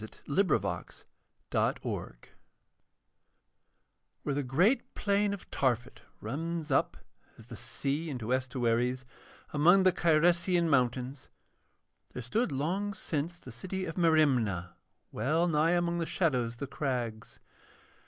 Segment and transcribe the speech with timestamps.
[0.01, 0.61] The Sword of
[1.51, 2.15] Welleran
[4.23, 6.97] Where the great plain of Tarphet runs up,
[7.37, 9.05] as the sea in estuaries,
[9.53, 11.29] among the Cyresian mountains,
[12.13, 14.73] there stood long since the city of Merimna
[15.11, 17.39] well nigh among the shadows of the crags.